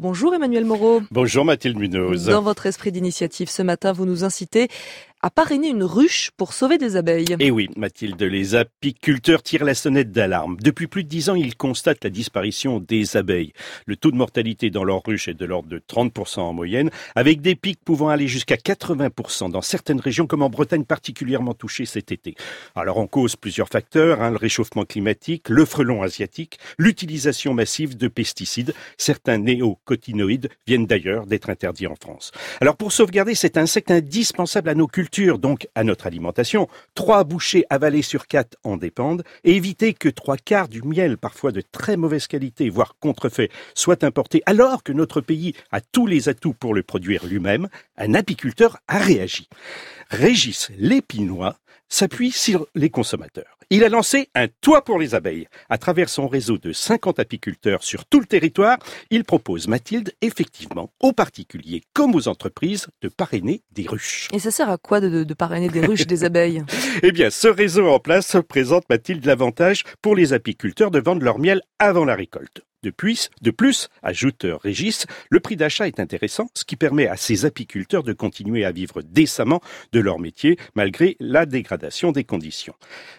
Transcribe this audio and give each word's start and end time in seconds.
Bonjour 0.00 0.32
Emmanuel 0.32 0.64
Moreau. 0.64 1.02
Bonjour 1.10 1.44
Mathilde 1.44 1.76
Munoz. 1.76 2.26
Dans 2.26 2.40
votre 2.40 2.66
esprit 2.66 2.92
d'initiative 2.92 3.50
ce 3.50 3.62
matin, 3.62 3.90
vous 3.90 4.06
nous 4.06 4.22
incitez 4.22 4.68
à 5.20 5.30
parrainer 5.30 5.68
une 5.68 5.82
ruche 5.82 6.30
pour 6.36 6.52
sauver 6.52 6.78
des 6.78 6.94
abeilles. 6.94 7.36
Eh 7.40 7.50
oui, 7.50 7.68
Mathilde, 7.76 8.22
les 8.22 8.54
apiculteurs 8.54 9.42
tirent 9.42 9.64
la 9.64 9.74
sonnette 9.74 10.12
d'alarme. 10.12 10.56
Depuis 10.60 10.86
plus 10.86 11.02
de 11.02 11.08
dix 11.08 11.28
ans, 11.28 11.34
ils 11.34 11.56
constatent 11.56 12.04
la 12.04 12.10
disparition 12.10 12.78
des 12.78 13.16
abeilles. 13.16 13.52
Le 13.86 13.96
taux 13.96 14.12
de 14.12 14.16
mortalité 14.16 14.70
dans 14.70 14.84
leur 14.84 15.02
ruche 15.04 15.26
est 15.26 15.34
de 15.34 15.44
l'ordre 15.44 15.68
de 15.68 15.80
30% 15.80 16.40
en 16.40 16.52
moyenne, 16.52 16.90
avec 17.16 17.40
des 17.40 17.56
pics 17.56 17.82
pouvant 17.84 18.10
aller 18.10 18.28
jusqu'à 18.28 18.54
80% 18.54 19.50
dans 19.50 19.62
certaines 19.62 20.00
régions 20.00 20.28
comme 20.28 20.42
en 20.42 20.50
Bretagne 20.50 20.84
particulièrement 20.84 21.54
touchées 21.54 21.86
cet 21.86 22.12
été. 22.12 22.36
Alors 22.76 22.98
on 22.98 23.08
cause 23.08 23.34
plusieurs 23.34 23.68
facteurs, 23.68 24.22
hein, 24.22 24.30
le 24.30 24.36
réchauffement 24.36 24.84
climatique, 24.84 25.48
le 25.48 25.64
frelon 25.64 26.02
asiatique, 26.02 26.58
l'utilisation 26.78 27.54
massive 27.54 27.96
de 27.96 28.06
pesticides. 28.06 28.72
Certains 28.96 29.38
néocotinoïdes 29.38 30.48
viennent 30.66 30.86
d'ailleurs 30.86 31.26
d'être 31.26 31.50
interdits 31.50 31.88
en 31.88 31.96
France. 31.96 32.30
Alors 32.60 32.76
pour 32.76 32.92
sauvegarder 32.92 33.34
cet 33.34 33.56
insecte 33.56 33.90
indispensable 33.90 34.68
à 34.68 34.74
nos 34.74 34.86
cultures, 34.86 35.08
donc 35.26 35.68
à 35.74 35.84
notre 35.84 36.06
alimentation. 36.06 36.68
Trois 36.94 37.24
bouchées 37.24 37.64
avalées 37.70 38.02
sur 38.02 38.26
quatre 38.26 38.56
en 38.62 38.76
dépendent 38.76 39.24
et 39.44 39.56
éviter 39.56 39.92
que 39.94 40.08
trois 40.08 40.36
quarts 40.36 40.68
du 40.68 40.82
miel, 40.82 41.18
parfois 41.18 41.52
de 41.52 41.60
très 41.60 41.96
mauvaise 41.96 42.26
qualité, 42.26 42.70
voire 42.70 42.94
contrefait, 43.00 43.50
soit 43.74 44.04
importé 44.04 44.42
alors 44.46 44.82
que 44.82 44.92
notre 44.92 45.20
pays 45.20 45.54
a 45.72 45.80
tous 45.80 46.06
les 46.06 46.28
atouts 46.28 46.54
pour 46.54 46.74
le 46.74 46.82
produire 46.82 47.26
lui-même. 47.26 47.68
Un 47.96 48.14
apiculteur 48.14 48.78
a 48.86 48.98
réagi. 48.98 49.48
Régis 50.10 50.70
Lépinois 50.78 51.58
s'appuie 51.88 52.30
sur 52.30 52.66
les 52.74 52.88
consommateurs. 52.88 53.58
Il 53.68 53.84
a 53.84 53.90
lancé 53.90 54.30
un 54.34 54.46
toit 54.62 54.82
pour 54.82 54.98
les 54.98 55.14
abeilles. 55.14 55.46
À 55.68 55.76
travers 55.76 56.08
son 56.08 56.28
réseau 56.28 56.56
de 56.56 56.72
50 56.72 57.18
apiculteurs 57.18 57.82
sur 57.82 58.06
tout 58.06 58.18
le 58.18 58.24
territoire, 58.24 58.78
il 59.10 59.24
propose, 59.24 59.68
Mathilde, 59.68 60.14
effectivement, 60.22 60.90
aux 61.00 61.12
particuliers 61.12 61.82
comme 61.92 62.14
aux 62.14 62.26
entreprises, 62.26 62.86
de 63.02 63.08
parrainer 63.08 63.60
des 63.72 63.86
ruches. 63.86 64.28
Et 64.32 64.38
ça 64.38 64.50
sert 64.50 64.70
à 64.70 64.78
quoi 64.78 65.00
de, 65.00 65.24
de 65.24 65.34
parrainer 65.34 65.68
des 65.68 65.84
ruches 65.84 66.06
des 66.06 66.24
abeilles? 66.24 66.64
Eh 67.02 67.12
bien, 67.12 67.28
ce 67.28 67.46
réseau 67.46 67.88
en 67.88 68.00
place 68.00 68.36
présente, 68.48 68.88
Mathilde, 68.88 69.26
l'avantage 69.26 69.84
pour 70.00 70.16
les 70.16 70.32
apiculteurs 70.32 70.90
de 70.90 71.00
vendre 71.00 71.22
leur 71.22 71.38
miel 71.38 71.60
avant 71.78 72.06
la 72.06 72.16
récolte. 72.16 72.62
De 72.84 72.90
plus, 72.90 73.30
de 73.42 73.50
plus, 73.50 73.88
ajoute 74.04 74.46
Régis, 74.62 75.06
le 75.30 75.40
prix 75.40 75.56
d'achat 75.56 75.88
est 75.88 75.98
intéressant, 75.98 76.48
ce 76.54 76.64
qui 76.64 76.76
permet 76.76 77.08
à 77.08 77.16
ces 77.16 77.44
apiculteurs 77.44 78.04
de 78.04 78.12
continuer 78.12 78.64
à 78.64 78.70
vivre 78.70 79.02
décemment 79.02 79.60
de 79.90 79.98
leur 79.98 80.20
métier 80.20 80.56
malgré 80.76 81.16
la 81.18 81.44
dégradation 81.44 82.12
des 82.12 82.22
conditions. 82.22 82.74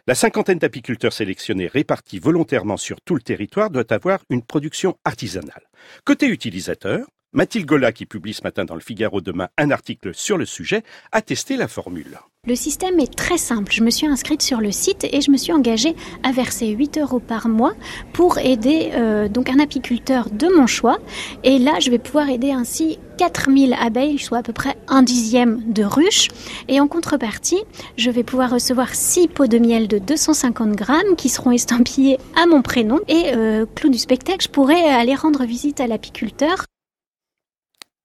La 0.08 0.16
cinquantaine 0.16 0.60
d'apiculteurs 0.60 1.12
sélectionnés 1.12 1.68
répartis 1.68 2.20
volontairement 2.20 2.78
sur 2.78 3.02
tout 3.02 3.16
le 3.16 3.22
territoire 3.22 3.70
doit 3.70 3.92
avoir 3.92 4.24
une 4.30 4.44
production 4.44 4.98
artisanale. 5.04 5.70
Côté 6.06 6.28
utilisateur, 6.28 7.06
Mathilde 7.32 7.68
Gola, 7.68 7.92
qui 7.92 8.08
publie 8.08 8.34
ce 8.34 8.42
matin 8.44 8.66
dans 8.66 8.74
le 8.74 8.82
Figaro 8.82 9.22
demain 9.22 9.50
un 9.60 9.70
article 9.70 10.16
sur 10.16 10.36
le 10.36 10.46
sujet, 10.46 10.82
a 11.12 11.22
testé 11.22 11.58
la 11.58 11.68
formule. 11.68 12.18
Le 12.48 12.56
système 12.56 13.00
est 13.00 13.16
très 13.16 13.38
simple. 13.38 13.72
Je 13.72 13.84
me 13.84 13.92
suis 13.92 14.08
inscrite 14.08 14.42
sur 14.42 14.60
le 14.60 14.72
site 14.72 15.06
et 15.12 15.22
je 15.22 15.30
me 15.30 15.38
suis 15.38 15.54
engagée 15.54 15.96
à 16.24 16.32
verser 16.32 16.70
8 16.70 16.98
euros 16.98 17.20
par 17.20 17.48
mois 17.48 17.74
pour 18.14 18.40
aider 18.40 18.90
euh, 18.94 19.28
donc 19.28 19.50
un 19.50 19.60
apiculteur 19.60 20.32
de 20.32 20.48
mon 20.48 20.66
choix. 20.66 20.98
Et 21.44 21.60
là, 21.60 21.80
je 21.80 21.92
vais 21.92 22.00
pouvoir 22.00 22.30
aider 22.30 22.52
ainsi 22.52 22.98
4000 23.20 23.76
abeilles, 23.80 24.18
soit 24.18 24.40
à 24.40 24.44
peu 24.44 24.54
près 24.54 24.76
un 24.88 25.04
dixième 25.04 25.72
de 25.72 25.84
ruche. 25.84 26.30
Et 26.68 26.80
en 26.80 26.88
contrepartie, 26.88 27.62
je 27.96 28.10
vais 28.10 28.24
pouvoir 28.24 28.50
recevoir 28.50 28.96
6 28.96 29.28
pots 29.28 29.46
de 29.46 29.60
miel 29.60 29.88
de 29.88 30.00
250 30.00 30.72
grammes 30.72 31.16
qui 31.16 31.30
seront 31.30 31.52
estampillés 31.52 32.18
à 32.36 32.48
mon 32.48 32.64
prénom. 32.64 33.00
Et 33.08 33.34
euh, 33.36 33.68
clou 33.76 33.90
du 33.90 34.00
spectacle, 34.00 34.42
je 34.42 34.50
pourrai 34.50 34.82
aller 34.82 35.14
rendre 35.14 35.46
visite 35.46 35.80
à 35.80 35.86
l'apiculteur 35.86 36.66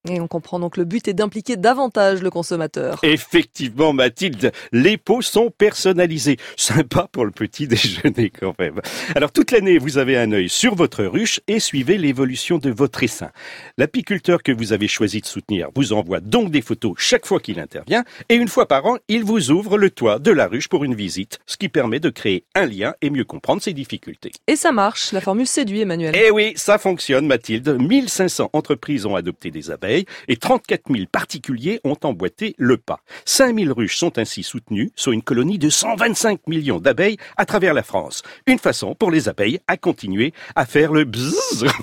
et 0.08 0.20
on 0.20 0.28
comprend 0.28 0.60
donc 0.60 0.76
le 0.76 0.84
but 0.84 1.08
est 1.08 1.14
d'impliquer 1.14 1.56
davantage 1.56 2.20
le 2.20 2.28
consommateur. 2.28 2.98
Effectivement, 3.02 3.94
Mathilde, 3.94 4.52
les 4.70 4.98
pots 4.98 5.22
sont 5.22 5.50
personnalisés. 5.50 6.36
Sympa 6.56 7.08
pour 7.10 7.24
le 7.24 7.30
petit 7.30 7.66
déjeuner 7.68 8.30
quand 8.30 8.54
même. 8.58 8.80
Alors 9.14 9.32
toute 9.32 9.50
l'année, 9.50 9.78
vous 9.78 9.96
avez 9.96 10.18
un 10.18 10.30
œil 10.32 10.50
sur 10.50 10.74
votre 10.74 11.04
ruche 11.04 11.40
et 11.48 11.58
suivez 11.58 11.96
l'évolution 11.96 12.58
de 12.58 12.70
votre 12.70 13.02
essaim. 13.02 13.30
L'apiculteur 13.78 14.42
que 14.42 14.52
vous 14.52 14.74
avez 14.74 14.88
choisi 14.88 15.22
de 15.22 15.26
soutenir 15.26 15.68
vous 15.74 15.94
envoie 15.94 16.20
donc 16.20 16.50
des 16.50 16.60
photos 16.60 16.94
chaque 16.98 17.24
fois 17.24 17.40
qu'il 17.40 17.58
intervient 17.58 18.04
et 18.28 18.34
une 18.34 18.48
fois 18.48 18.68
par 18.68 18.84
an, 18.84 18.98
il 19.08 19.24
vous 19.24 19.50
ouvre 19.50 19.78
le 19.78 19.88
toit 19.88 20.18
de 20.18 20.30
la 20.30 20.48
ruche 20.48 20.68
pour 20.68 20.84
une 20.84 20.94
visite, 20.94 21.38
ce 21.46 21.56
qui 21.56 21.70
permet 21.70 22.00
de 22.00 22.10
créer 22.10 22.44
un 22.54 22.66
lien 22.66 22.94
et 23.00 23.08
mieux 23.08 23.24
comprendre 23.24 23.62
ses 23.62 23.72
difficultés. 23.72 24.32
Et 24.48 24.56
ça 24.56 24.70
marche, 24.70 25.12
la 25.12 25.22
formule 25.22 25.46
séduit 25.46 25.80
Emmanuel. 25.80 26.14
Eh 26.14 26.30
oui, 26.30 26.52
ça 26.56 26.76
fonctionne 26.76 27.26
Mathilde. 27.26 27.78
1500 27.80 28.50
entreprises 28.52 29.06
ont 29.06 29.16
adopté 29.16 29.50
des 29.50 29.70
abeilles 29.70 29.93
et 30.28 30.36
34 30.36 30.82
000 30.92 31.06
particuliers 31.10 31.80
ont 31.84 31.96
emboîté 32.02 32.54
le 32.58 32.76
pas. 32.76 33.00
5 33.24 33.58
000 33.58 33.74
ruches 33.74 33.96
sont 33.96 34.18
ainsi 34.18 34.42
soutenues, 34.42 34.92
soit 34.96 35.14
une 35.14 35.22
colonie 35.22 35.58
de 35.58 35.68
125 35.68 36.46
millions 36.46 36.80
d'abeilles 36.80 37.16
à 37.36 37.46
travers 37.46 37.74
la 37.74 37.82
France. 37.82 38.22
Une 38.46 38.58
façon 38.58 38.94
pour 38.94 39.10
les 39.10 39.28
abeilles 39.28 39.60
à 39.68 39.76
continuer 39.76 40.32
à 40.54 40.66
faire 40.66 40.92
le 40.92 41.04
bzzz. 41.04 41.66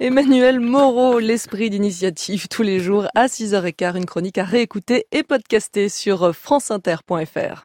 Emmanuel 0.00 0.60
Moreau, 0.60 1.18
l'esprit 1.18 1.68
d'initiative 1.68 2.48
tous 2.48 2.62
les 2.62 2.80
jours 2.80 3.08
à 3.14 3.26
6h15, 3.26 3.98
une 3.98 4.06
chronique 4.06 4.38
à 4.38 4.44
réécouter 4.44 5.04
et 5.12 5.22
podcaster 5.22 5.90
sur 5.90 6.34
franceinter.fr. 6.34 7.58